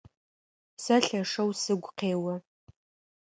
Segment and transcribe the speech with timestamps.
[0.83, 2.33] Сэ лъэшэу сыгу къео.